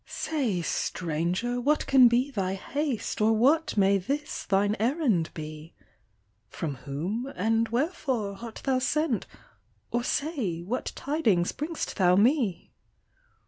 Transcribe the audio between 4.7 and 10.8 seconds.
errand be? From whom and wherefore art thou sent; Or say